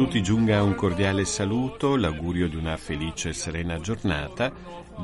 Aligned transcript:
tutti 0.00 0.22
giunga 0.22 0.62
un 0.62 0.74
cordiale 0.74 1.26
saluto, 1.26 1.94
l'augurio 1.94 2.48
di 2.48 2.56
una 2.56 2.78
felice 2.78 3.28
e 3.28 3.32
serena 3.34 3.78
giornata 3.80 4.50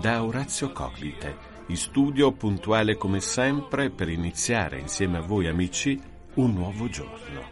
da 0.00 0.24
Orazio 0.24 0.72
Coclite, 0.72 1.36
in 1.66 1.76
studio 1.76 2.32
puntuale 2.32 2.96
come 2.96 3.20
sempre 3.20 3.90
per 3.90 4.08
iniziare 4.08 4.78
insieme 4.78 5.18
a 5.18 5.20
voi 5.20 5.48
amici 5.48 6.00
un 6.36 6.54
nuovo 6.54 6.88
giorno. 6.88 7.42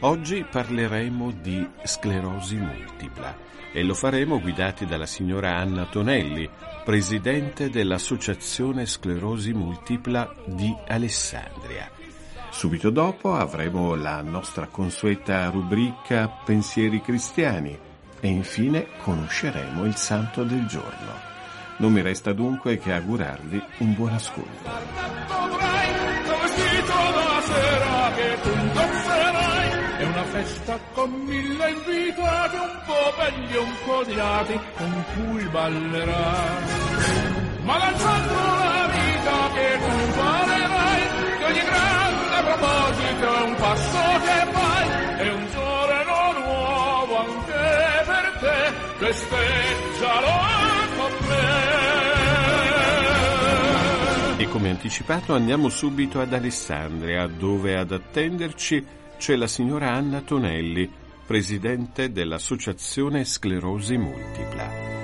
Oggi 0.00 0.44
parleremo 0.44 1.30
di 1.30 1.64
sclerosi 1.84 2.56
multipla 2.56 3.36
e 3.72 3.84
lo 3.84 3.94
faremo 3.94 4.40
guidati 4.40 4.86
dalla 4.86 5.06
signora 5.06 5.54
Anna 5.54 5.84
Tonelli, 5.84 6.50
presidente 6.84 7.70
dell'Associazione 7.70 8.86
Sclerosi 8.86 9.52
Multipla 9.52 10.34
di 10.46 10.74
Alessandria. 10.88 11.99
Subito 12.60 12.90
dopo 12.90 13.32
avremo 13.32 13.94
la 13.94 14.20
nostra 14.20 14.66
consueta 14.66 15.48
rubrica 15.48 16.28
Pensieri 16.28 17.00
cristiani 17.00 17.74
e 18.20 18.28
infine 18.28 18.86
conosceremo 19.02 19.86
il 19.86 19.96
santo 19.96 20.44
del 20.44 20.66
giorno. 20.66 21.14
Non 21.78 21.90
mi 21.90 22.02
resta 22.02 22.34
dunque 22.34 22.76
che 22.76 22.92
augurarvi 22.92 23.62
un 23.78 23.94
buon 23.94 24.12
ascolto. 24.12 24.68
È 29.96 30.04
una 30.04 30.24
festa 30.24 30.78
con 30.92 31.10
mille 31.12 31.70
invitati, 31.70 32.56
un 32.56 32.80
po' 32.84 33.14
belli 33.16 33.56
un 33.56 33.72
po' 33.86 34.04
di 34.04 34.14
lati, 34.14 34.60
con 34.76 35.04
cui 35.14 35.44
ballerai. 35.44 36.64
Ma 37.62 37.78
lanciando 37.78 38.34
la 38.34 38.90
vita 38.92 39.48
che 39.54 39.78
tu 39.78 40.09
proposito 42.56 43.34
è 43.34 43.42
un 43.42 43.54
passo 43.56 43.98
che 44.24 44.50
fai, 44.50 44.88
è 45.18 45.32
un 45.32 45.46
giorno 45.52 46.38
nuovo 46.40 47.16
anche 47.18 48.02
per 48.06 48.38
te, 48.40 49.04
festeggialo. 49.04 50.58
E 54.36 54.48
come 54.48 54.70
anticipato 54.70 55.34
andiamo 55.34 55.68
subito 55.68 56.18
ad 56.20 56.32
Alessandria, 56.32 57.26
dove 57.26 57.76
ad 57.76 57.92
attenderci 57.92 58.84
c'è 59.18 59.36
la 59.36 59.46
signora 59.46 59.92
Anna 59.92 60.22
Tonelli, 60.22 60.90
presidente 61.26 62.10
dell'Associazione 62.10 63.24
Sclerosi 63.24 63.98
Multipla. 63.98 64.99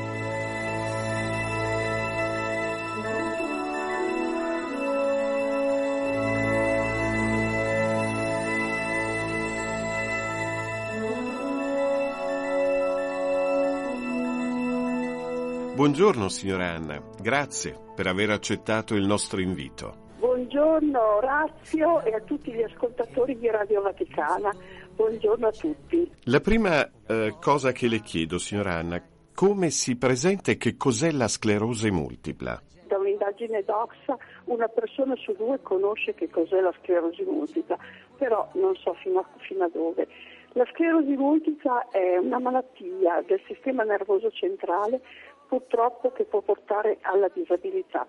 Buongiorno 15.77 16.31
signora 16.31 16.71
Anna, 16.71 17.03
grazie 17.21 17.77
per 17.95 18.07
aver 18.07 18.31
accettato 18.31 18.95
il 18.95 19.05
nostro 19.05 19.43
invito. 19.43 20.15
Buongiorno 20.21 21.17
Orazio 21.19 22.03
e 22.03 22.15
a 22.15 22.21
tutti 22.23 22.51
gli 22.51 22.63
ascoltatori 22.63 23.39
di 23.39 23.51
Radio 23.51 23.83
Vaticana. 23.83 24.51
Buongiorno 24.95 25.49
a 25.49 25.51
tutti. 25.51 26.11
La 26.25 26.41
prima 26.41 26.91
eh, 27.07 27.35
cosa 27.39 27.73
che 27.73 27.89
le 27.89 28.01
chiedo, 28.01 28.39
signora 28.39 28.73
Anna, 28.73 29.03
come 29.35 29.69
si 29.69 29.99
presenta 29.99 30.51
e 30.51 30.57
che 30.57 30.79
cos'è 30.79 31.11
la 31.11 31.29
sclerosi 31.29 31.91
multipla? 31.91 32.59
Da 32.87 32.97
un'indagine 32.97 33.63
Doxa 33.63 34.17
una 34.45 34.69
persona 34.69 35.15
su 35.17 35.35
due 35.37 35.61
conosce 35.61 36.15
che 36.15 36.31
cos'è 36.31 36.59
la 36.59 36.73
sclerosi 36.81 37.23
multipla, 37.23 37.77
però 38.17 38.49
non 38.55 38.75
so 38.77 38.95
fino 38.95 39.19
a, 39.19 39.27
fino 39.47 39.65
a 39.65 39.69
dove. 39.71 40.09
La 40.57 40.65
sclerosi 40.73 41.15
multipla 41.17 41.89
è 41.91 42.17
una 42.17 42.39
malattia 42.39 43.23
del 43.27 43.43
sistema 43.47 43.83
nervoso 43.83 44.31
centrale 44.31 45.03
purtroppo 45.47 46.13
che 46.13 46.25
può 46.25 46.41
portare 46.41 46.99
alla 47.03 47.29
disabilità. 47.29 48.07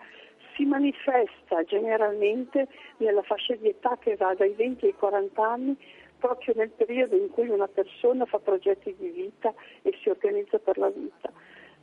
Si 0.56 0.66
manifesta 0.66 1.64
generalmente 1.64 2.68
nella 2.98 3.22
fascia 3.22 3.56
di 3.56 3.70
età 3.70 3.98
che 4.00 4.16
va 4.16 4.34
dai 4.34 4.54
20 4.54 4.86
ai 4.86 4.96
40 4.96 5.48
anni, 5.48 5.78
proprio 6.18 6.54
nel 6.58 6.70
periodo 6.70 7.16
in 7.16 7.30
cui 7.30 7.48
una 7.48 7.68
persona 7.68 8.26
fa 8.26 8.40
progetti 8.40 8.96
di 8.98 9.10
vita 9.10 9.54
e 9.84 9.96
si 10.02 10.10
organizza 10.10 10.58
per 10.58 10.78
la 10.78 10.90
vita. 10.90 11.32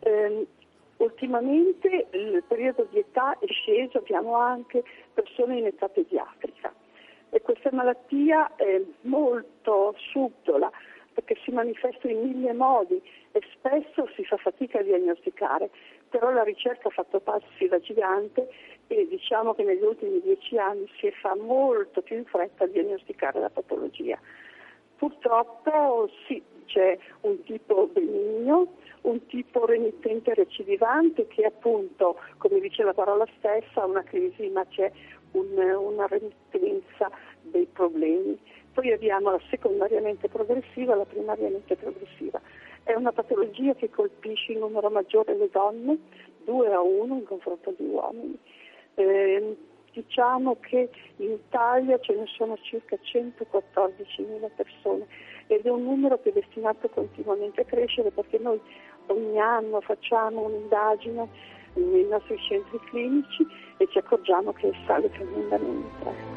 Eh, 0.01 0.47
ultimamente 0.97 2.07
il 2.11 2.43
periodo 2.47 2.87
di 2.91 2.99
età 2.99 3.39
è 3.39 3.47
sceso, 3.47 3.99
abbiamo 3.99 4.37
anche 4.37 4.83
persone 5.13 5.59
in 5.59 5.67
età 5.67 5.89
pediatrica 5.89 6.73
e 7.31 7.41
questa 7.41 7.71
malattia 7.73 8.55
è 8.55 8.81
molto 9.03 9.95
subdola 9.99 10.71
perché 11.15 11.37
si 11.45 11.53
manifesta 11.53 12.09
in 12.09 12.21
mille 12.21 12.53
modi 12.53 13.01
e 13.33 13.41
spesso 13.55 14.09
si 14.15 14.25
fa 14.25 14.37
fatica 14.37 14.81
a 14.81 14.83
diagnosticare, 14.83 15.71
però 16.11 16.31
la 16.31 16.43
ricerca 16.43 16.89
ha 16.89 16.91
fatto 16.91 17.21
passi 17.21 17.67
da 17.69 17.79
gigante 17.79 18.49
e 18.89 19.07
diciamo 19.09 19.55
che 19.55 19.63
negli 19.63 19.83
ultimi 19.83 20.21
dieci 20.21 20.59
anni 20.59 20.87
si 20.99 21.11
fa 21.13 21.35
molto 21.37 22.03
più 22.03 22.17
in 22.17 22.25
fretta 22.25 22.65
a 22.65 22.67
diagnosticare 22.67 23.41
la 23.41 23.51
patologia. 23.51 24.19
Purtroppo 24.97 26.11
sì, 26.27 26.43
c'è 26.67 26.99
un 27.23 27.43
tipo 27.45 27.89
benigno, 27.93 28.75
un 29.03 29.27
tipo 29.27 29.67
remittente 29.67 30.35
recidivante 30.35 31.27
che 31.27 31.45
appunto, 31.45 32.19
come 32.39 32.61
dice 32.61 32.83
la 32.83 32.95
parola 32.95 33.27
stessa, 33.39 33.83
ha 33.83 33.87
una 33.87 34.03
crisi 34.03 34.49
ma 34.49 34.65
c'è 34.67 34.91
un, 35.33 35.59
una 35.59 36.07
remittenza 36.07 37.11
dei 37.43 37.67
problemi. 37.67 38.39
Poi 38.75 38.93
abbiamo 38.93 39.31
la 39.31 39.41
secondariamente 39.49 40.29
progressiva 40.29 40.95
e 40.95 40.97
la 40.97 41.05
primariamente 41.05 41.77
progressiva. 41.77 42.41
È 42.83 42.93
una 42.93 43.13
patologia 43.13 43.73
che 43.75 43.89
colpisce 43.89 44.53
in 44.53 44.59
numero 44.59 44.91
maggiore 44.91 45.37
le 45.37 45.49
donne, 45.51 45.97
2 46.45 46.73
a 46.73 46.81
1 46.81 47.15
in 47.15 47.25
confronto 47.25 47.71
agli 47.71 47.87
uomini. 47.87 48.37
Eh, 48.97 49.57
diciamo 49.93 50.57
che 50.61 50.91
in 51.17 51.31
Italia 51.31 51.99
ce 52.01 52.15
ne 52.15 52.27
sono 52.27 52.59
circa 52.63 52.97
114.000 52.97 54.51
persone 54.55 55.07
ed 55.47 55.65
è 55.65 55.71
un 55.71 55.85
numero 55.85 56.21
che 56.21 56.31
è 56.31 56.33
destinato 56.33 56.89
continuamente 56.89 57.61
a 57.61 57.65
crescere 57.65 58.11
perché 58.11 58.39
noi 58.39 58.61
ogni 59.07 59.39
anno 59.39 59.81
facciamo 59.81 60.43
un'indagine 60.43 61.29
nei 61.75 62.07
nostri 62.09 62.39
centri 62.41 62.79
clinici 62.91 63.47
e 63.77 63.87
ci 63.89 63.99
accorgiamo 63.99 64.53
che 64.53 64.73
sale 64.87 65.11
tremendamente. 65.11 66.34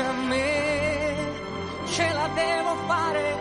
Tocca 0.00 0.08
a 0.08 0.12
me, 0.12 1.16
ce 1.86 2.12
la 2.12 2.28
devo 2.34 2.74
fare, 2.86 3.36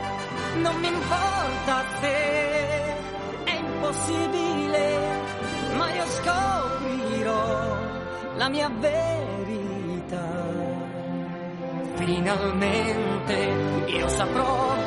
non 0.62 0.76
mi 0.80 0.88
importa 0.88 1.84
te, 2.02 2.96
è 3.44 3.56
impossibile, 3.58 4.98
ma 5.76 5.94
io 5.94 6.06
scoprirò 6.06 7.78
la 8.36 8.50
mia 8.50 8.70
verità. 8.70 10.28
Finalmente 11.96 13.36
io 13.88 14.08
saprò 14.08 14.79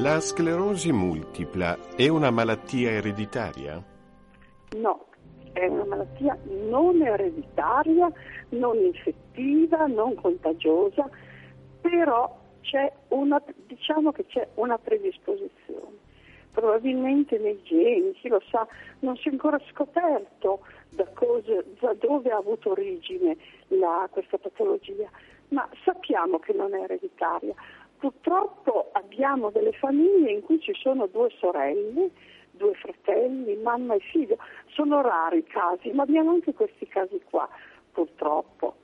La 0.00 0.20
sclerosi 0.20 0.92
multipla 0.92 1.76
è 1.96 2.06
una 2.06 2.30
malattia 2.30 2.90
ereditaria? 2.90 3.82
No, 4.76 5.06
è 5.52 5.66
una 5.66 5.86
malattia 5.86 6.38
non 6.68 7.02
ereditaria, 7.02 8.08
non 8.50 8.76
infettiva, 8.76 9.86
non 9.86 10.14
contagiosa, 10.14 11.10
però 11.80 12.38
una, 13.08 13.42
diciamo 13.66 14.12
che 14.12 14.26
c'è 14.26 14.46
una 14.54 14.78
predisposizione. 14.78 15.96
probabilmente 16.52 17.38
nei 17.38 17.60
geni, 17.62 18.12
chi 18.12 18.28
lo 18.28 18.42
sa, 18.50 18.66
non 19.00 19.16
si 19.16 19.28
è 19.28 19.30
ancora 19.32 19.60
scoperto 19.70 20.60
da, 20.90 21.06
cosa, 21.14 21.62
da 21.80 21.94
dove 21.94 22.30
ha 22.30 22.36
avuto 22.36 22.70
origine 22.70 23.36
la, 23.68 24.08
questa 24.10 24.38
patologia, 24.38 25.08
ma 25.48 25.68
sappiamo 25.84 26.38
che 26.38 26.52
non 26.52 26.74
è 26.74 26.82
ereditaria. 26.82 27.54
Purtroppo 27.98 28.90
abbiamo 28.92 29.50
delle 29.50 29.72
famiglie 29.72 30.30
in 30.30 30.42
cui 30.42 30.60
ci 30.60 30.72
sono 30.74 31.06
due 31.06 31.30
sorelle, 31.38 32.10
due 32.52 32.74
fratelli, 32.74 33.56
mamma 33.56 33.94
e 33.94 34.00
figlio. 34.00 34.38
Sono 34.66 35.02
rari 35.02 35.38
i 35.38 35.44
casi, 35.44 35.90
ma 35.90 36.04
abbiamo 36.04 36.30
anche 36.30 36.54
questi 36.54 36.86
casi 36.86 37.20
qua, 37.24 37.48
purtroppo. 37.92 38.76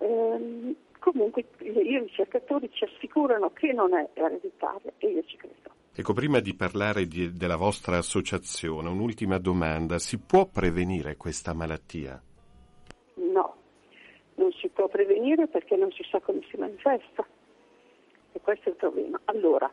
Ehm, 0.00 0.74
comunque 0.98 1.46
i 1.60 1.98
ricercatori 1.98 2.70
ci 2.72 2.84
assicurano 2.84 3.50
che 3.52 3.72
non 3.72 3.94
è 3.94 4.08
ereditaria 4.12 4.92
e 4.98 5.08
io 5.08 5.22
ci 5.24 5.36
credo. 5.36 5.76
Ecco, 5.94 6.12
prima 6.12 6.38
di 6.40 6.54
parlare 6.54 7.06
di, 7.06 7.32
della 7.32 7.56
vostra 7.56 7.96
associazione, 7.96 8.88
un'ultima 8.88 9.38
domanda. 9.38 9.98
Si 9.98 10.18
può 10.18 10.46
prevenire 10.46 11.16
questa 11.16 11.54
malattia? 11.54 12.22
No, 13.14 13.56
non 14.34 14.52
si 14.52 14.68
può 14.68 14.88
prevenire 14.88 15.48
perché 15.48 15.74
non 15.74 15.90
si 15.90 16.04
sa 16.08 16.20
come 16.20 16.40
si 16.50 16.56
manifesta. 16.56 17.26
E 18.38 18.40
questo 18.40 18.68
è 18.68 18.72
il 18.72 18.76
problema. 18.76 19.20
Allora, 19.24 19.68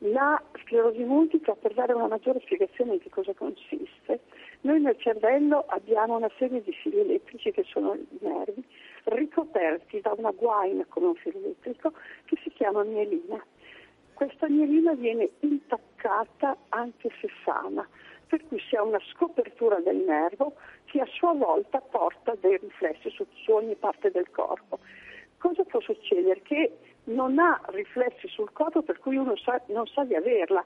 la 0.00 0.42
sclerosi 0.62 1.02
multipla, 1.02 1.54
per 1.54 1.72
dare 1.72 1.94
una 1.94 2.08
maggiore 2.08 2.40
spiegazione 2.40 2.98
di 2.98 3.08
cosa 3.08 3.32
consiste, 3.32 4.20
noi 4.60 4.82
nel 4.82 4.98
cervello 4.98 5.64
abbiamo 5.68 6.16
una 6.16 6.30
serie 6.36 6.62
di 6.62 6.72
fili 6.72 7.00
elettrici 7.00 7.50
che 7.52 7.64
sono 7.64 7.94
i 7.94 8.06
nervi, 8.20 8.62
ricoperti 9.04 10.00
da 10.02 10.12
una 10.14 10.30
guaina 10.30 10.84
come 10.88 11.06
un 11.06 11.14
filo 11.14 11.38
elettrico 11.38 11.92
che 12.26 12.36
si 12.42 12.50
chiama 12.50 12.82
mielina 12.84 13.42
questa 14.22 14.48
mielina 14.48 14.94
viene 14.94 15.30
intaccata 15.40 16.56
anche 16.68 17.10
se 17.20 17.28
sana, 17.44 17.84
per 18.28 18.46
cui 18.46 18.60
si 18.60 18.76
ha 18.76 18.82
una 18.84 19.00
scopertura 19.10 19.80
del 19.80 19.96
nervo 19.96 20.54
che 20.84 21.00
a 21.00 21.06
sua 21.06 21.32
volta 21.32 21.80
porta 21.80 22.36
dei 22.38 22.56
riflessi 22.58 23.10
su 23.10 23.52
ogni 23.52 23.74
parte 23.74 24.12
del 24.12 24.30
corpo. 24.30 24.78
Cosa 25.38 25.64
può 25.64 25.80
succedere? 25.80 26.40
Che 26.42 26.70
non 27.04 27.38
ha 27.38 27.60
riflessi 27.68 28.28
sul 28.28 28.52
corpo 28.52 28.82
per 28.82 28.98
cui 28.98 29.16
uno 29.16 29.36
sa, 29.36 29.60
non 29.66 29.86
sa 29.86 30.04
di 30.04 30.14
averla. 30.14 30.64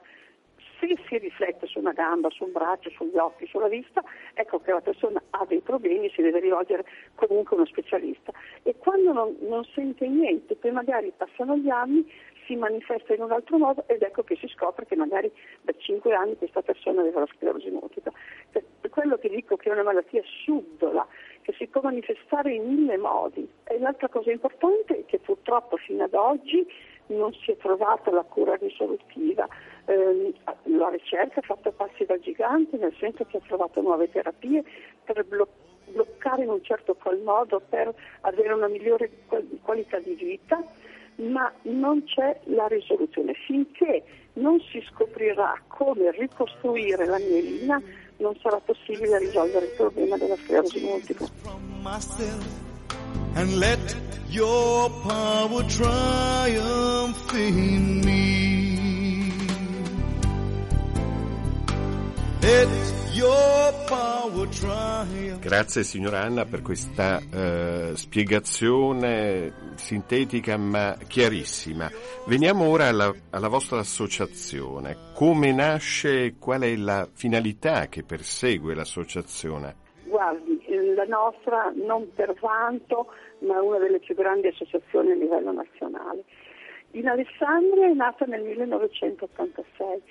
Se 0.79 0.87
si 1.07 1.17
riflette 1.17 1.65
su 1.65 1.79
una 1.79 1.93
gamba, 1.93 2.29
su 2.29 2.43
un 2.43 2.51
braccio, 2.51 2.89
sugli 2.91 3.17
occhi, 3.17 3.47
sulla 3.47 3.67
vista, 3.67 4.03
ecco 4.33 4.59
che 4.59 4.71
la 4.71 4.81
persona 4.81 5.21
ha 5.31 5.45
dei 5.45 5.61
problemi, 5.61 6.09
si 6.11 6.21
deve 6.21 6.39
rivolgere 6.39 6.85
comunque 7.15 7.55
a 7.55 7.59
uno 7.59 7.65
specialista. 7.67 8.31
E 8.63 8.75
quando 8.77 9.11
non, 9.11 9.35
non 9.41 9.63
sente 9.73 10.07
niente, 10.07 10.55
poi 10.55 10.71
magari 10.71 11.11
passano 11.15 11.57
gli 11.57 11.69
anni, 11.69 12.05
si 12.45 12.55
manifesta 12.55 13.13
in 13.13 13.21
un 13.21 13.31
altro 13.31 13.57
modo 13.57 13.83
ed 13.87 14.01
ecco 14.01 14.23
che 14.23 14.37
si 14.37 14.47
scopre 14.47 14.85
che 14.85 14.95
magari 14.95 15.31
da 15.61 15.73
5 15.77 16.13
anni 16.13 16.37
questa 16.37 16.61
persona 16.61 17.01
aveva 17.01 17.19
la 17.19 17.27
sclerosi 17.35 17.69
multipla. 17.69 18.11
Per 18.51 18.89
quello 18.89 19.17
che 19.17 19.29
dico 19.29 19.57
che 19.57 19.69
è 19.69 19.73
una 19.73 19.83
malattia 19.83 20.21
subdola, 20.45 21.05
che 21.41 21.53
si 21.53 21.67
può 21.67 21.81
manifestare 21.81 22.53
in 22.53 22.63
mille 22.63 22.97
modi. 22.97 23.47
E 23.65 23.77
l'altra 23.79 24.07
cosa 24.07 24.31
importante 24.31 24.99
è 24.99 25.05
che 25.05 25.19
purtroppo 25.19 25.77
fino 25.77 26.03
ad 26.03 26.13
oggi 26.13 26.65
non 27.07 27.33
si 27.33 27.51
è 27.51 27.57
trovata 27.57 28.11
la 28.11 28.23
cura 28.23 28.55
risolutiva. 28.55 29.47
Eh, 29.87 30.33
la 30.63 30.89
ricerca 30.89 31.39
ha 31.39 31.43
fatto 31.43 31.71
passi 31.71 32.05
da 32.05 32.19
gigante, 32.19 32.77
nel 32.77 32.95
senso 32.99 33.25
che 33.25 33.37
ha 33.37 33.41
trovato 33.47 33.81
nuove 33.81 34.09
terapie 34.11 34.63
per 35.03 35.25
bloccare 35.25 35.65
bloccare 35.89 36.43
in 36.43 36.49
un 36.49 36.61
certo 36.63 36.95
qual 36.95 37.17
modo 37.19 37.61
per 37.69 37.93
avere 38.21 38.51
una 38.51 38.67
migliore 38.67 39.09
qualità 39.61 39.99
di 39.99 40.15
vita 40.15 40.61
ma 41.17 41.51
non 41.63 42.03
c'è 42.03 42.39
la 42.45 42.67
risoluzione. 42.67 43.33
Finché 43.45 44.03
non 44.33 44.59
si 44.71 44.83
scoprirà 44.91 45.59
come 45.67 46.11
ricostruire 46.11 47.05
la 47.05 47.17
mielina, 47.17 47.81
non 48.17 48.35
sarà 48.41 48.59
possibile 48.59 49.17
risolvere 49.19 49.65
il 49.65 49.73
problema 49.75 50.17
della 50.17 50.35
sclerosi 50.35 50.83
multipla. 50.83 51.27
And 53.33 53.57
let 53.59 53.97
your 54.29 54.89
power 55.01 55.63
triumph 55.65 57.33
in 57.33 58.01
me. 58.03 58.26
Grazie 65.41 65.83
signora 65.83 66.21
Anna 66.21 66.45
per 66.45 66.61
questa 66.61 67.17
uh, 67.19 67.93
spiegazione 67.93 69.73
sintetica 69.75 70.55
ma 70.55 70.95
chiarissima. 71.07 71.89
Veniamo 72.25 72.69
ora 72.69 72.87
alla, 72.87 73.13
alla, 73.31 73.49
vostra 73.49 73.79
associazione. 73.79 74.95
Come 75.13 75.51
nasce 75.51 76.23
e 76.23 76.35
qual 76.39 76.61
è 76.61 76.73
la 76.77 77.05
finalità 77.11 77.87
che 77.87 78.03
persegue 78.03 78.75
l'associazione? 78.75 79.75
Guardi, 80.05 80.63
la 80.95 81.03
nostra 81.03 81.73
non 81.75 82.09
per 82.15 82.33
vanto, 82.39 83.07
ma 83.39 83.61
una 83.61 83.77
delle 83.77 83.99
più 83.99 84.15
grandi 84.15 84.47
associazioni 84.47 85.11
a 85.11 85.15
livello 85.15 85.51
nazionale. 85.51 86.23
In 86.91 87.09
Alessandria 87.09 87.87
è 87.87 87.93
nata 87.93 88.23
nel 88.23 88.43
1986 88.43 90.01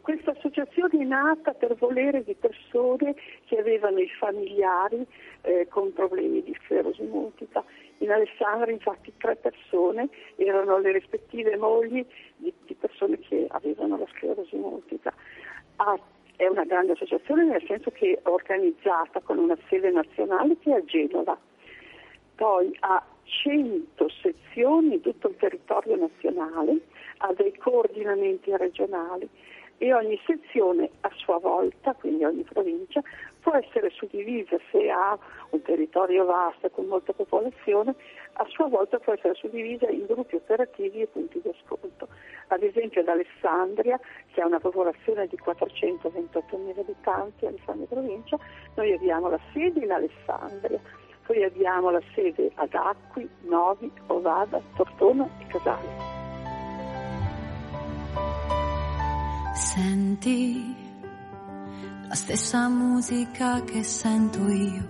questa 0.00 0.32
associazione 0.32 1.00
è 1.00 1.04
nata 1.04 1.52
per 1.52 1.74
volere 1.76 2.24
di 2.24 2.34
persone 2.34 3.14
che 3.44 3.58
avevano 3.58 3.98
i 3.98 4.08
familiari 4.08 5.06
eh, 5.42 5.66
con 5.68 5.92
problemi 5.92 6.42
di 6.42 6.56
sclerosi 6.64 7.02
multipla. 7.02 7.64
In 7.98 8.10
Alessandria 8.10 8.72
infatti 8.72 9.12
tre 9.16 9.36
persone 9.36 10.08
erano 10.36 10.78
le 10.78 10.92
rispettive 10.92 11.56
mogli 11.56 12.04
di, 12.36 12.52
di 12.64 12.74
persone 12.74 13.18
che 13.20 13.46
avevano 13.48 13.96
la 13.98 14.06
sclerosi 14.16 14.56
multipla. 14.56 15.12
Ah, 15.76 15.98
è 16.36 16.46
una 16.46 16.64
grande 16.64 16.92
associazione 16.92 17.44
nel 17.44 17.64
senso 17.66 17.90
che 17.90 18.12
è 18.12 18.28
organizzata 18.28 19.20
con 19.20 19.38
una 19.38 19.56
sede 19.68 19.90
nazionale 19.90 20.58
che 20.58 20.70
è 20.70 20.76
a 20.76 20.84
Genova. 20.84 21.38
Poi 22.34 22.76
ha 22.80 23.02
100 23.24 24.08
sezioni 24.20 24.94
in 24.94 25.00
tutto 25.00 25.28
il 25.28 25.36
territorio 25.36 25.96
nazionale, 25.96 26.80
ha 27.18 27.32
dei 27.32 27.56
coordinamenti 27.56 28.54
regionali 28.56 29.28
e 29.78 29.92
ogni 29.92 30.18
sezione 30.24 30.90
a 31.00 31.10
sua 31.16 31.38
volta, 31.38 31.92
quindi 31.94 32.24
ogni 32.24 32.42
provincia, 32.42 33.02
può 33.40 33.54
essere 33.54 33.90
suddivisa 33.90 34.56
se 34.70 34.90
ha 34.90 35.16
un 35.50 35.62
territorio 35.62 36.24
vasto 36.24 36.68
con 36.70 36.86
molta 36.86 37.12
popolazione, 37.12 37.94
a 38.34 38.46
sua 38.48 38.66
volta 38.66 38.98
può 38.98 39.12
essere 39.12 39.34
suddivisa 39.34 39.88
in 39.88 40.06
gruppi 40.06 40.36
operativi 40.36 41.02
e 41.02 41.06
punti 41.06 41.40
di 41.42 41.48
ascolto. 41.48 42.08
Ad 42.48 42.62
esempio 42.62 43.00
ad 43.00 43.08
Alessandria, 43.08 44.00
che 44.32 44.40
ha 44.40 44.46
una 44.46 44.60
popolazione 44.60 45.26
di 45.26 45.38
428.000 45.42 46.78
abitanti, 46.78 47.46
Alessandria 47.46 47.86
provincia, 47.86 48.38
noi 48.74 48.92
abbiamo 48.92 49.28
la 49.28 49.40
sede 49.52 49.80
in 49.80 49.92
Alessandria, 49.92 50.80
poi 51.26 51.42
abbiamo 51.42 51.90
la 51.90 52.02
sede 52.14 52.50
ad 52.54 52.72
Acqui, 52.72 53.28
Novi, 53.42 53.90
Ovada, 54.06 54.60
Tortona 54.76 55.28
e 55.40 55.46
Casale. 55.46 56.25
Senti 59.56 60.76
la 62.08 62.14
stessa 62.14 62.68
musica 62.68 63.64
che 63.64 63.82
sento 63.82 64.46
io. 64.50 64.86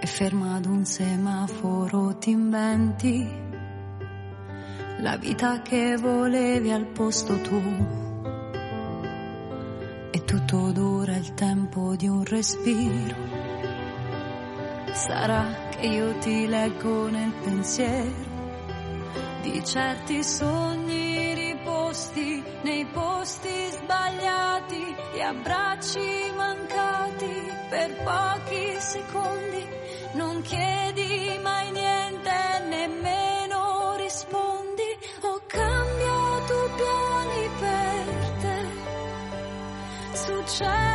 E 0.00 0.06
ferma 0.06 0.54
ad 0.54 0.64
un 0.64 0.86
semaforo 0.86 2.16
ti 2.16 2.30
inventi 2.30 3.28
la 5.00 5.18
vita 5.18 5.60
che 5.60 5.98
volevi 5.98 6.70
al 6.70 6.86
posto 6.86 7.38
tuo. 7.42 8.22
E 10.10 10.24
tutto 10.24 10.72
dura 10.72 11.16
il 11.16 11.34
tempo 11.34 11.94
di 11.94 12.08
un 12.08 12.24
respiro. 12.24 13.16
Sarà 14.92 15.68
che 15.68 15.86
io 15.86 16.16
ti 16.20 16.46
leggo 16.46 17.10
nel 17.10 17.32
pensiero 17.44 18.28
di 19.42 19.62
certi 19.62 20.24
sogni 20.24 21.09
nei 22.62 22.84
posti 22.86 23.70
sbagliati, 23.70 24.96
gli 25.14 25.20
abbracci 25.20 26.32
mancati 26.36 27.52
per 27.68 27.90
pochi 28.02 28.76
secondi, 28.78 29.66
non 30.12 30.42
chiedi 30.42 31.38
mai 31.42 31.70
niente, 31.70 32.64
nemmeno 32.68 33.94
rispondi, 33.96 34.98
ho 35.22 35.40
cambiato 35.46 36.70
piani 36.76 37.50
per 37.58 38.30
te, 38.40 38.68
succede 40.12 40.89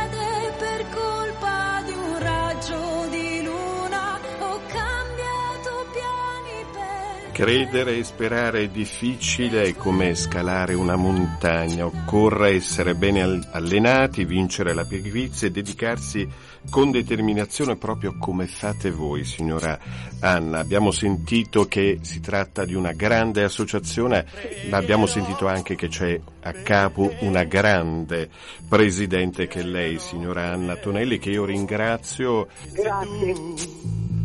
Credere 7.36 7.98
e 7.98 8.02
sperare 8.02 8.62
è 8.62 8.68
difficile, 8.68 9.64
è 9.64 9.74
come 9.74 10.14
scalare 10.14 10.72
una 10.72 10.96
montagna. 10.96 11.84
Occorre 11.84 12.54
essere 12.54 12.94
bene 12.94 13.46
allenati, 13.50 14.24
vincere 14.24 14.72
la 14.72 14.86
pigrizia 14.86 15.46
e 15.46 15.50
dedicarsi 15.50 16.26
con 16.70 16.90
determinazione 16.90 17.76
proprio 17.76 18.16
come 18.18 18.46
fate 18.46 18.90
voi, 18.90 19.24
signora 19.24 19.78
Anna. 20.20 20.60
Abbiamo 20.60 20.90
sentito 20.90 21.66
che 21.66 21.98
si 22.00 22.20
tratta 22.20 22.64
di 22.64 22.72
una 22.72 22.92
grande 22.92 23.44
associazione, 23.44 24.24
ma 24.70 24.78
abbiamo 24.78 25.04
sentito 25.04 25.46
anche 25.46 25.74
che 25.74 25.88
c'è 25.88 26.18
a 26.40 26.52
capo 26.52 27.12
una 27.20 27.44
grande 27.44 28.30
presidente 28.66 29.46
che 29.46 29.60
è 29.60 29.62
lei, 29.62 29.98
signora 29.98 30.52
Anna 30.52 30.76
Tonelli, 30.76 31.18
che 31.18 31.28
io 31.28 31.44
ringrazio. 31.44 32.48
Grazie. 32.72 33.34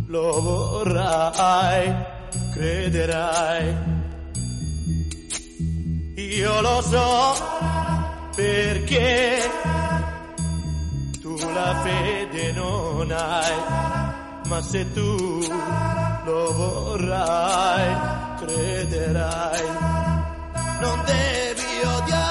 Lo 0.07 0.41
vorrai 0.41 2.19
crederai. 2.51 3.75
Io 6.15 6.61
lo 6.61 6.81
so 6.81 7.35
perché 8.35 9.49
tu 11.19 11.35
la 11.53 11.75
fede 11.83 12.51
non 12.53 13.11
hai, 13.11 13.55
ma 14.47 14.61
se 14.61 14.91
tu 14.93 15.39
lo 16.25 16.53
vorrai, 16.53 17.95
crederai. 18.39 19.65
Non 20.79 21.03
devi 21.05 21.85
odiare 21.85 22.30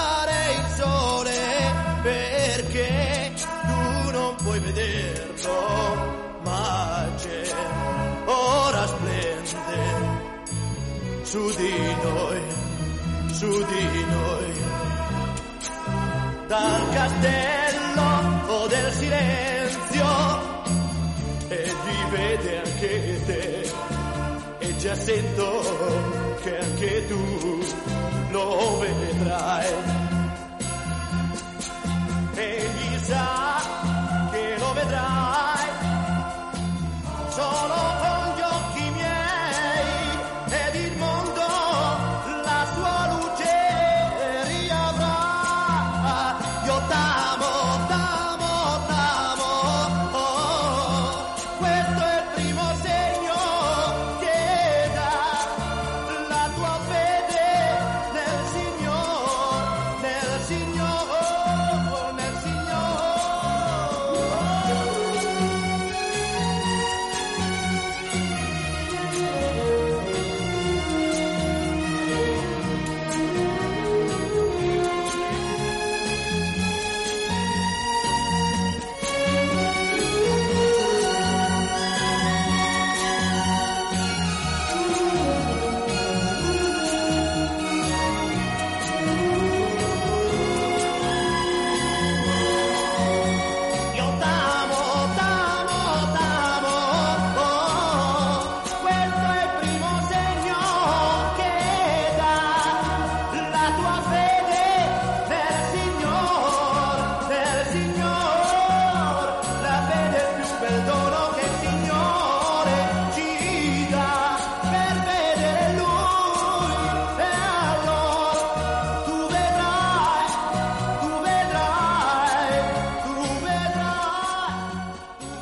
su 11.30 11.48
di 11.56 11.94
noi, 12.02 12.40
su 13.30 13.46
di 13.46 14.04
noi. 14.10 14.52
Dal 16.48 16.90
castello 16.90 18.66
del 18.66 18.92
silenzio 18.92 20.08
e 21.46 21.72
vi 21.84 22.10
vede 22.10 22.62
anche 22.64 23.20
te 23.26 23.72
e 24.58 24.76
già 24.78 24.94
sento 24.96 26.36
che 26.42 26.58
anche 26.58 27.06
tu 27.06 27.60
lo 28.30 28.78
vedrai. 28.78 30.09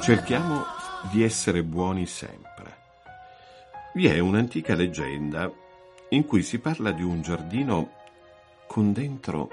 Cerchiamo 0.09 0.65
di 1.12 1.23
essere 1.23 1.62
buoni 1.62 2.07
sempre. 2.07 2.77
Vi 3.93 4.07
è 4.07 4.19
un'antica 4.21 4.75
leggenda 4.75 5.53
in 6.09 6.25
cui 6.25 6.43
si 6.43 6.61
parla 6.61 6.93
di 6.93 7.03
un 7.03 7.21
giardino 7.21 7.91
con 8.67 8.95
dentro 8.95 9.50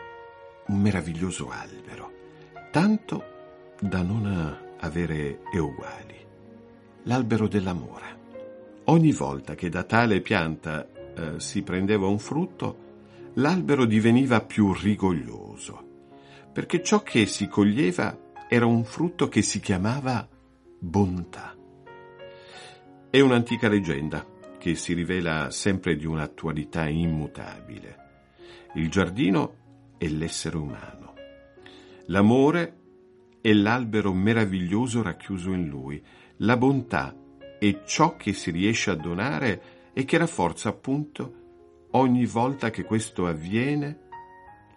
un 0.67 0.79
meraviglioso 0.79 1.49
albero, 1.49 2.09
tanto 2.71 3.23
da 3.81 4.01
non 4.01 4.75
avere 4.79 5.41
uguali. 5.51 6.25
L'albero 7.03 7.49
dell'amore. 7.49 8.19
Ogni 8.85 9.11
volta 9.11 9.55
che 9.55 9.67
da 9.67 9.83
tale 9.83 10.21
pianta 10.21 10.87
eh, 10.87 11.33
si 11.35 11.63
prendeva 11.63 12.07
un 12.07 12.19
frutto, 12.19 12.77
l'albero 13.33 13.83
diveniva 13.83 14.39
più 14.39 14.71
rigoglioso, 14.71 15.85
perché 16.53 16.81
ciò 16.81 17.03
che 17.03 17.25
si 17.25 17.49
coglieva 17.49 18.17
era 18.47 18.65
un 18.65 18.85
frutto 18.85 19.27
che 19.27 19.41
si 19.41 19.59
chiamava 19.59 20.29
bontà. 20.85 21.55
È 23.09 23.19
un'antica 23.19 23.67
leggenda 23.67 24.25
che 24.59 24.75
si 24.75 24.93
rivela 24.93 25.49
sempre 25.49 25.95
di 25.95 26.05
un'attualità 26.05 26.87
immutabile. 26.87 28.03
Il 28.75 28.89
giardino 28.89 29.93
è 29.97 30.07
l'essere 30.07 30.57
umano. 30.57 31.13
L'amore 32.07 32.77
è 33.41 33.51
l'albero 33.53 34.13
meraviglioso 34.13 35.01
racchiuso 35.01 35.51
in 35.51 35.67
lui. 35.67 36.03
La 36.37 36.55
bontà 36.55 37.15
è 37.57 37.81
ciò 37.85 38.15
che 38.15 38.33
si 38.33 38.51
riesce 38.51 38.91
a 38.91 38.95
donare 38.95 39.89
e 39.93 40.05
che 40.05 40.17
rafforza 40.17 40.69
appunto 40.69 41.87
ogni 41.91 42.25
volta 42.25 42.69
che 42.69 42.83
questo 42.83 43.25
avviene 43.25 44.01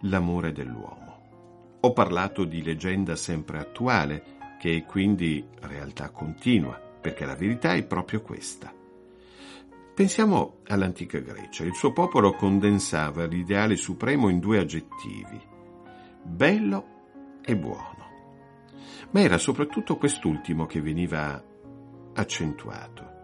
l'amore 0.01 0.53
dell'uomo. 0.53 1.77
Ho 1.81 1.93
parlato 1.93 2.45
di 2.45 2.63
leggenda 2.63 3.15
sempre 3.15 3.59
attuale, 3.59 4.38
che 4.59 4.75
è 4.75 4.85
quindi 4.85 5.43
realtà 5.61 6.09
continua, 6.09 6.77
perché 7.01 7.25
la 7.25 7.35
verità 7.35 7.73
è 7.73 7.83
proprio 7.83 8.21
questa. 8.21 8.73
Pensiamo 9.95 10.57
all'antica 10.67 11.19
Grecia. 11.19 11.63
Il 11.63 11.73
suo 11.73 11.93
popolo 11.93 12.33
condensava 12.33 13.25
l'ideale 13.25 13.75
supremo 13.75 14.29
in 14.29 14.39
due 14.39 14.59
aggettivi, 14.59 15.41
bello 16.23 16.85
e 17.43 17.55
buono. 17.55 18.07
Ma 19.11 19.21
era 19.21 19.37
soprattutto 19.37 19.97
quest'ultimo 19.97 20.65
che 20.65 20.81
veniva 20.81 21.41
accentuato. 22.13 23.17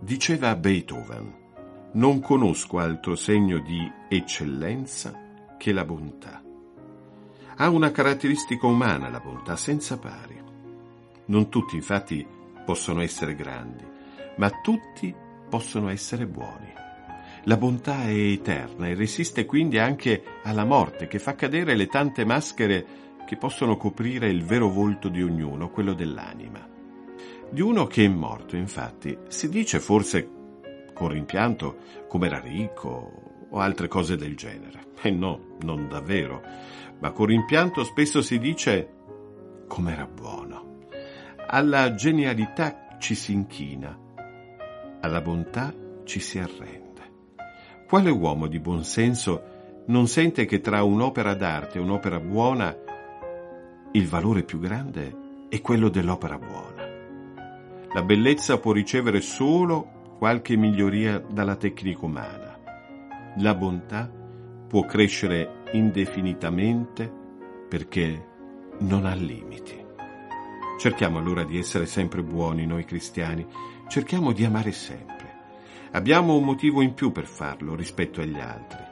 Diceva 0.00 0.54
Beethoven, 0.56 1.44
non 1.92 2.20
conosco 2.20 2.78
altro 2.78 3.14
segno 3.14 3.58
di 3.60 3.90
eccellenza 4.08 5.54
che 5.56 5.72
la 5.72 5.84
bontà. 5.84 6.42
Ha 7.56 7.68
una 7.70 7.90
caratteristica 7.90 8.66
umana 8.66 9.08
la 9.08 9.20
bontà 9.20 9.56
senza 9.56 9.98
pari. 9.98 10.35
Non 11.26 11.48
tutti 11.48 11.76
infatti 11.76 12.26
possono 12.64 13.00
essere 13.00 13.34
grandi, 13.34 13.84
ma 14.36 14.50
tutti 14.62 15.14
possono 15.48 15.88
essere 15.88 16.26
buoni. 16.26 16.72
La 17.44 17.56
bontà 17.56 18.04
è 18.04 18.12
eterna 18.12 18.88
e 18.88 18.94
resiste 18.94 19.46
quindi 19.46 19.78
anche 19.78 20.22
alla 20.42 20.64
morte 20.64 21.06
che 21.06 21.20
fa 21.20 21.36
cadere 21.36 21.76
le 21.76 21.86
tante 21.86 22.24
maschere 22.24 22.86
che 23.24 23.36
possono 23.36 23.76
coprire 23.76 24.28
il 24.28 24.44
vero 24.44 24.68
volto 24.68 25.08
di 25.08 25.22
ognuno, 25.22 25.70
quello 25.70 25.94
dell'anima. 25.94 26.66
Di 27.48 27.60
uno 27.60 27.86
che 27.86 28.04
è 28.04 28.08
morto, 28.08 28.56
infatti, 28.56 29.16
si 29.28 29.48
dice 29.48 29.78
forse 29.78 30.28
con 30.92 31.08
rimpianto 31.08 31.76
come 32.08 32.26
era 32.26 32.40
ricco 32.40 33.46
o 33.48 33.58
altre 33.58 33.86
cose 33.86 34.16
del 34.16 34.34
genere. 34.36 34.84
E 35.02 35.10
no, 35.10 35.56
non 35.62 35.88
davvero, 35.88 36.42
ma 36.98 37.12
con 37.12 37.26
rimpianto 37.26 37.84
spesso 37.84 38.22
si 38.22 38.38
dice 38.38 38.94
come 39.68 39.92
era 39.92 40.06
buono. 40.06 40.55
Alla 41.48 41.94
genialità 41.94 42.96
ci 42.98 43.14
si 43.14 43.32
inchina, 43.32 43.96
alla 45.00 45.20
bontà 45.20 45.72
ci 46.02 46.18
si 46.18 46.40
arrende. 46.40 47.02
Quale 47.86 48.10
uomo 48.10 48.48
di 48.48 48.58
buon 48.58 48.82
senso 48.82 49.84
non 49.86 50.08
sente 50.08 50.44
che 50.44 50.60
tra 50.60 50.82
un'opera 50.82 51.34
d'arte 51.34 51.78
e 51.78 51.80
un'opera 51.80 52.18
buona 52.18 52.76
il 53.92 54.08
valore 54.08 54.42
più 54.42 54.58
grande 54.58 55.46
è 55.48 55.60
quello 55.60 55.88
dell'opera 55.88 56.36
buona? 56.36 56.84
La 57.94 58.02
bellezza 58.02 58.58
può 58.58 58.72
ricevere 58.72 59.20
solo 59.20 60.16
qualche 60.18 60.56
miglioria 60.56 61.20
dalla 61.20 61.54
tecnica 61.54 62.04
umana. 62.04 62.58
La 63.36 63.54
bontà 63.54 64.10
può 64.66 64.84
crescere 64.84 65.62
indefinitamente 65.70 67.08
perché 67.68 68.26
non 68.78 69.06
ha 69.06 69.14
limiti. 69.14 69.85
Cerchiamo 70.76 71.18
allora 71.18 71.44
di 71.44 71.58
essere 71.58 71.86
sempre 71.86 72.22
buoni 72.22 72.66
noi 72.66 72.84
cristiani, 72.84 73.46
cerchiamo 73.88 74.32
di 74.32 74.44
amare 74.44 74.72
sempre. 74.72 75.34
Abbiamo 75.92 76.36
un 76.36 76.44
motivo 76.44 76.82
in 76.82 76.92
più 76.92 77.12
per 77.12 77.26
farlo 77.26 77.74
rispetto 77.74 78.20
agli 78.20 78.38
altri, 78.38 78.82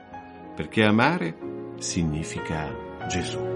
perché 0.55 0.83
amare 0.83 1.37
significa 1.79 3.07
Gesù. 3.09 3.54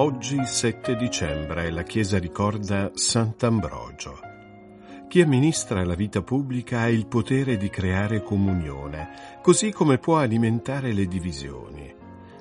Oggi 0.00 0.38
7 0.44 0.94
dicembre 0.94 1.72
la 1.72 1.82
Chiesa 1.82 2.20
ricorda 2.20 2.92
Sant'Ambrogio. 2.94 4.20
Chi 5.08 5.20
amministra 5.20 5.84
la 5.84 5.96
vita 5.96 6.22
pubblica 6.22 6.82
ha 6.82 6.88
il 6.88 7.08
potere 7.08 7.56
di 7.56 7.68
creare 7.68 8.22
comunione, 8.22 9.40
così 9.42 9.72
come 9.72 9.98
può 9.98 10.18
alimentare 10.18 10.92
le 10.92 11.06
divisioni. 11.06 11.92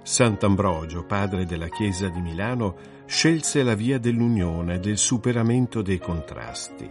Sant'Ambrogio, 0.04 1.06
padre 1.06 1.46
della 1.46 1.68
Chiesa 1.70 2.10
di 2.10 2.22
Milano, 2.22 2.76
scelse 3.08 3.64
la 3.64 3.74
via 3.74 3.98
dell'unione, 3.98 4.80
del 4.80 5.00
superamento 5.00 5.82
dei 5.82 5.98
contrasti. 5.98 6.88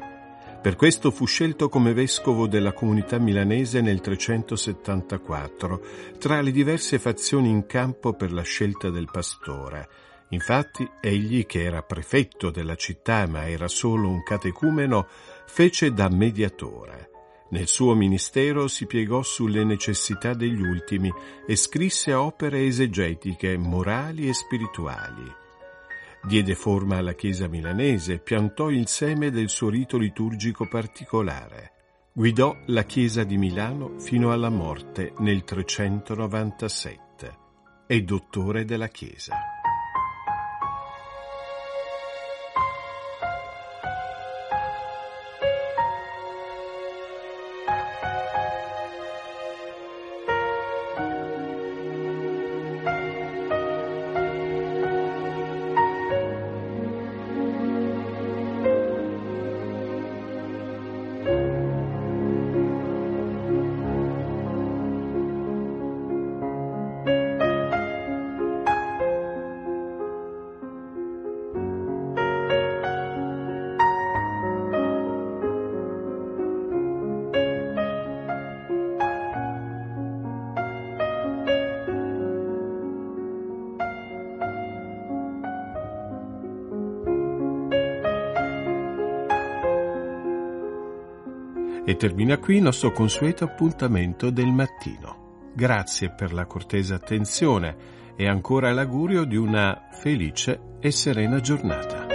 Per 0.61 0.75
questo 0.75 1.13
fu 1.13 1.27
scelto 1.27 1.69
come 1.69 1.93
vescovo 1.93 2.49
della 2.49 2.73
comunità 2.73 3.21
milanese 3.21 3.81
nel 3.81 4.01
374, 4.01 5.81
tra 6.19 6.41
le 6.41 6.51
diverse 6.51 6.99
fazioni 6.99 7.51
in 7.51 7.67
campo 7.67 8.15
per 8.15 8.33
la 8.33 8.43
scelta 8.43 8.91
del 8.91 9.09
pastore, 9.09 9.89
Infatti 10.31 10.89
egli, 11.01 11.47
che 11.47 11.63
era 11.63 11.83
prefetto 11.83 12.51
della 12.51 12.75
città 12.75 13.27
ma 13.27 13.49
era 13.49 13.69
solo 13.69 14.09
un 14.09 14.23
catecumeno, 14.23 15.07
fece 15.47 15.93
da 15.93 16.09
mediatore. 16.09 17.11
Nel 17.49 17.69
suo 17.69 17.95
ministero 17.95 18.67
si 18.67 18.87
piegò 18.87 19.23
sulle 19.23 19.63
necessità 19.63 20.35
degli 20.35 20.61
ultimi 20.61 21.13
e 21.47 21.55
scrisse 21.55 22.13
opere 22.13 22.67
esegetiche, 22.67 23.57
morali 23.57 24.29
e 24.29 24.35
spirituali. 24.35 25.33
Diede 26.25 26.57
forma 26.57 26.97
alla 26.97 27.15
Chiesa 27.15 27.47
milanese, 27.47 28.19
piantò 28.19 28.69
il 28.69 28.89
seme 28.89 29.31
del 29.31 29.49
suo 29.49 29.69
rito 29.69 29.97
liturgico 29.97 30.67
particolare. 30.67 31.71
Guidò 32.13 32.57
la 32.67 32.83
Chiesa 32.83 33.23
di 33.23 33.37
Milano 33.37 34.01
fino 34.01 34.33
alla 34.33 34.51
morte 34.51 35.13
nel 35.19 35.45
397. 35.45 37.39
È 37.87 38.01
dottore 38.01 38.65
della 38.65 38.89
Chiesa. 38.89 39.56
E 91.89 91.95
termina 91.95 92.39
qui 92.39 92.57
il 92.57 92.63
nostro 92.63 92.91
consueto 92.91 93.45
appuntamento 93.45 94.31
del 94.31 94.49
mattino. 94.53 95.53
Grazie 95.55 96.11
per 96.11 96.33
la 96.33 96.45
cortese 96.45 96.95
attenzione 96.95 97.77
e 98.17 98.27
ancora 98.27 98.73
l'augurio 98.73 99.23
di 99.23 99.37
una 99.37 99.87
felice 99.93 100.79
e 100.81 100.91
serena 100.91 101.39
giornata. 101.39 102.06